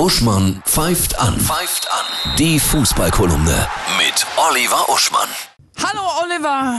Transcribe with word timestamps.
Uschmann 0.00 0.62
pfeift 0.64 1.20
an. 1.20 1.38
Pfeift 1.38 1.86
an. 1.92 2.36
Die 2.38 2.58
Fußballkolumne 2.58 3.68
mit 3.98 4.26
Oliver 4.48 4.88
Uschmann. 4.88 5.28
Hallo 5.76 6.00
Oliver. 6.24 6.78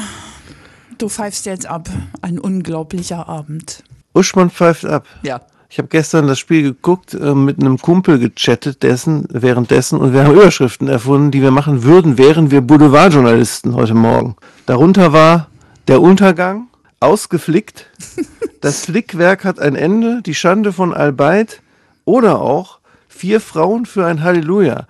Du 0.98 1.08
pfeifst 1.08 1.46
jetzt 1.46 1.68
ab. 1.68 1.88
Ein 2.24 2.40
unglaublicher 2.40 3.30
Abend. 3.30 3.84
Uschmann 4.16 4.50
pfeift 4.50 4.86
ab. 4.86 5.06
Ja. 5.22 5.40
Ich 5.70 5.78
habe 5.78 5.88
gestern 5.90 6.26
das 6.26 6.40
Spiel 6.40 6.64
geguckt, 6.64 7.14
äh, 7.14 7.36
mit 7.36 7.60
einem 7.60 7.78
Kumpel 7.78 8.18
gechattet, 8.18 8.82
dessen, 8.82 9.28
währenddessen, 9.30 10.00
und 10.00 10.14
wir 10.14 10.24
haben 10.24 10.34
Überschriften 10.34 10.88
erfunden, 10.88 11.30
die 11.30 11.44
wir 11.44 11.52
machen 11.52 11.84
würden, 11.84 12.18
wären 12.18 12.50
wir 12.50 12.62
Boulevardjournalisten 12.62 13.76
heute 13.76 13.94
Morgen. 13.94 14.36
Darunter 14.66 15.14
war 15.14 15.46
der 15.88 16.02
Untergang, 16.02 16.70
ausgeflickt, 17.00 17.86
das 18.62 18.86
Flickwerk 18.86 19.46
hat 19.46 19.60
ein 19.60 19.76
Ende, 19.76 20.24
die 20.24 20.34
Schande 20.34 20.74
von 20.74 20.92
Albeit 20.92 21.62
oder 22.04 22.42
auch 22.42 22.81
vier 23.22 23.40
Frauen 23.40 23.86
für 23.86 24.08
ein 24.08 24.24
Halleluja. 24.24 24.88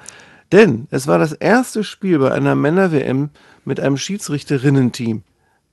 Denn 0.53 0.87
es 0.89 1.05
war 1.05 1.19
das 1.19 1.33
erste 1.33 1.83
Spiel 1.83 2.17
bei 2.17 2.31
einer 2.31 2.55
Männer-WM 2.55 3.29
mit 3.65 3.81
einem 3.81 3.97
Schiedsrichterinnen-Team. 3.97 5.23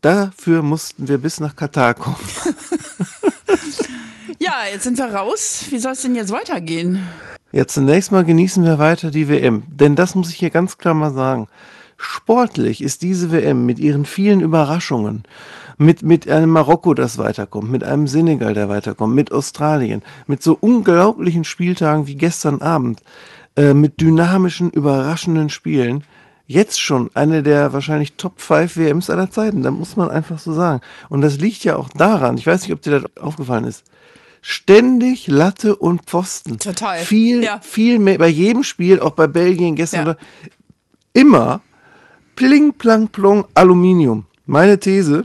Dafür 0.01 0.63
mussten 0.63 1.07
wir 1.07 1.19
bis 1.19 1.39
nach 1.39 1.55
Katar 1.55 1.95
kommen. 1.95 2.17
Ja, 4.41 4.63
jetzt 4.73 4.85
sind 4.85 4.99
wir 4.99 5.13
raus. 5.13 5.65
Wie 5.71 5.81
soll 5.81 5.93
es 5.93 6.03
denn 6.03 6.15
jetzt 6.15 6.31
weitergehen? 6.31 7.05
Ja, 7.51 7.67
zunächst 7.67 8.13
mal 8.13 8.25
genießen 8.25 8.65
wir 8.65 8.79
weiter 8.79 9.11
die 9.11 9.29
WM. 9.29 9.65
Denn 9.67 9.97
das 9.97 10.15
muss 10.15 10.31
ich 10.31 10.37
hier 10.37 10.51
ganz 10.51 10.79
klar 10.79 10.95
mal 10.95 11.13
sagen. 11.13 11.49
Sportlich 11.97 12.81
ist 12.81 13.03
diese 13.03 13.33
WM 13.33 13.67
mit 13.67 13.81
ihren 13.81 14.05
vielen 14.05 14.41
Überraschungen, 14.41 15.25
mit, 15.79 16.03
mit 16.03 16.29
einem 16.29 16.51
Marokko, 16.51 16.93
das 16.95 17.19
weiterkommt, 17.19 17.71
mit 17.71 17.85
einem 17.85 18.07
Senegal, 18.07 18.55
der 18.55 18.69
weiterkommt, 18.69 19.15
mit 19.15 19.33
Australien, 19.33 20.03
mit 20.27 20.43
so 20.43 20.57
unglaublichen 20.61 21.45
Spieltagen 21.45 22.07
wie 22.07 22.17
gestern 22.17 22.61
Abend, 22.61 23.01
äh, 23.57 23.75
mit 23.75 24.01
dynamischen, 24.01 24.71
überraschenden 24.71 25.49
Spielen, 25.51 26.05
jetzt 26.47 26.81
schon 26.81 27.11
eine 27.15 27.43
der 27.43 27.73
wahrscheinlich 27.73 28.15
Top 28.15 28.41
5 28.41 28.77
WMs 28.77 29.11
aller 29.11 29.31
Zeiten. 29.31 29.63
Da 29.63 29.71
muss 29.71 29.97
man 29.97 30.11
einfach 30.11 30.39
so 30.39 30.53
sagen. 30.53 30.81
Und 31.11 31.21
das 31.21 31.39
liegt 31.39 31.63
ja 31.65 31.77
auch 31.77 31.89
daran, 31.91 32.39
ich 32.39 32.47
weiß 32.47 32.63
nicht, 32.63 32.73
ob 32.73 32.83
dir 32.83 33.01
das 33.01 33.17
aufgefallen 33.23 33.65
ist, 33.65 33.85
ständig 34.41 35.27
Latte 35.27 35.77
und 35.77 36.03
Pfosten. 36.07 36.59
Total. 36.59 36.99
Viel, 36.99 37.43
Ja. 37.45 37.61
viel 37.61 37.99
mehr, 37.99 38.19
bei 38.19 38.29
jedem 38.29 38.63
Spiel, 38.65 38.99
auch 39.01 39.11
bei 39.13 39.27
Belgien 39.27 39.77
gestern, 39.77 40.07
Ja. 40.07 40.13
oder- 40.13 40.19
immer 41.13 41.61
pling, 42.37 42.73
plang, 42.73 43.09
plong, 43.09 43.45
Aluminium. 43.55 44.25
Meine 44.47 44.79
These, 44.79 45.25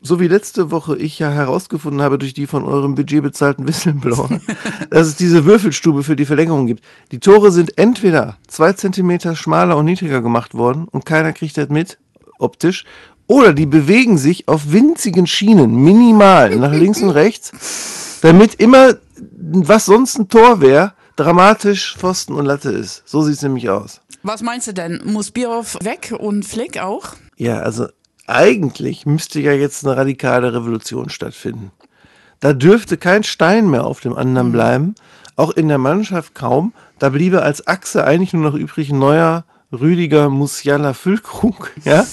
so 0.00 0.20
wie 0.20 0.28
letzte 0.28 0.70
Woche 0.70 0.96
ich 0.96 1.18
ja 1.18 1.30
herausgefunden 1.30 2.02
habe 2.02 2.18
durch 2.18 2.34
die 2.34 2.46
von 2.46 2.64
eurem 2.64 2.94
Budget 2.94 3.22
bezahlten 3.22 3.66
Whistleblower, 3.68 4.40
dass 4.90 5.08
es 5.08 5.16
diese 5.16 5.44
Würfelstube 5.44 6.02
für 6.02 6.16
die 6.16 6.26
Verlängerung 6.26 6.66
gibt. 6.66 6.84
Die 7.12 7.20
Tore 7.20 7.50
sind 7.50 7.78
entweder 7.78 8.36
zwei 8.46 8.72
Zentimeter 8.72 9.34
schmaler 9.36 9.76
und 9.76 9.86
niedriger 9.86 10.22
gemacht 10.22 10.54
worden 10.54 10.86
und 10.88 11.04
keiner 11.04 11.32
kriegt 11.32 11.56
das 11.56 11.68
mit, 11.68 11.98
optisch, 12.38 12.84
oder 13.26 13.52
die 13.52 13.66
bewegen 13.66 14.16
sich 14.16 14.48
auf 14.48 14.72
winzigen 14.72 15.26
Schienen, 15.26 15.74
minimal, 15.76 16.56
nach 16.56 16.72
links 16.72 17.02
und 17.02 17.10
rechts, 17.10 18.18
damit 18.22 18.54
immer, 18.54 18.96
was 19.20 19.84
sonst 19.84 20.18
ein 20.18 20.28
Tor 20.28 20.60
wäre, 20.60 20.94
dramatisch 21.16 21.96
Pfosten 21.98 22.32
und 22.32 22.46
Latte 22.46 22.70
ist. 22.70 23.02
So 23.04 23.22
sieht's 23.22 23.42
nämlich 23.42 23.68
aus. 23.68 24.00
Was 24.22 24.42
meinst 24.42 24.66
du 24.66 24.72
denn? 24.72 25.02
Muss 25.04 25.30
Bierhoff 25.30 25.76
weg 25.82 26.14
und 26.18 26.44
Flick 26.44 26.78
auch? 26.78 27.14
Ja, 27.36 27.60
also 27.60 27.88
eigentlich 28.28 29.06
müsste 29.06 29.40
ja 29.40 29.52
jetzt 29.52 29.84
eine 29.84 29.96
radikale 29.96 30.52
Revolution 30.52 31.08
stattfinden. 31.10 31.72
Da 32.40 32.52
dürfte 32.52 32.96
kein 32.96 33.24
Stein 33.24 33.68
mehr 33.68 33.84
auf 33.84 34.00
dem 34.00 34.14
anderen 34.14 34.52
bleiben, 34.52 34.94
auch 35.36 35.50
in 35.50 35.68
der 35.68 35.78
Mannschaft 35.78 36.34
kaum. 36.34 36.72
Da 36.98 37.08
bliebe 37.08 37.42
als 37.42 37.66
Achse 37.66 38.04
eigentlich 38.04 38.32
nur 38.32 38.50
noch 38.50 38.54
übrig 38.54 38.92
neuer 38.92 39.44
Rüdiger 39.72 40.30
Musiala 40.30 40.94
Füllkrug. 40.94 41.72
Ja? 41.84 42.06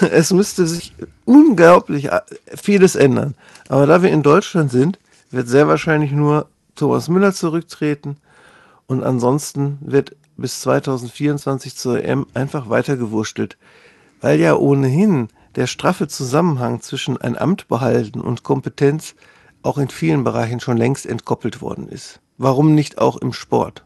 es 0.10 0.32
müsste 0.32 0.66
sich 0.66 0.94
unglaublich 1.24 2.12
äh, 2.12 2.20
vieles 2.54 2.94
ändern. 2.94 3.34
Aber 3.68 3.86
da 3.86 4.02
wir 4.02 4.10
in 4.10 4.22
Deutschland 4.22 4.70
sind, 4.70 4.98
wird 5.30 5.48
sehr 5.48 5.68
wahrscheinlich 5.68 6.12
nur 6.12 6.48
Thomas 6.74 7.08
Müller 7.08 7.32
zurücktreten 7.32 8.16
und 8.86 9.02
ansonsten 9.02 9.78
wird 9.80 10.16
bis 10.36 10.60
2024 10.60 11.76
zur 11.76 12.02
EM 12.02 12.26
einfach 12.34 12.68
weitergewurstelt, 12.70 13.56
weil 14.20 14.40
ja 14.40 14.56
ohnehin 14.56 15.28
der 15.56 15.66
straffe 15.66 16.08
Zusammenhang 16.08 16.80
zwischen 16.80 17.16
ein 17.16 17.36
Amt 17.36 17.68
behalten 17.68 18.20
und 18.20 18.42
Kompetenz 18.42 19.14
auch 19.62 19.78
in 19.78 19.88
vielen 19.88 20.24
Bereichen 20.24 20.60
schon 20.60 20.76
längst 20.76 21.06
entkoppelt 21.06 21.60
worden 21.60 21.88
ist. 21.88 22.20
Warum 22.38 22.74
nicht 22.74 22.98
auch 22.98 23.16
im 23.16 23.32
Sport? 23.32 23.84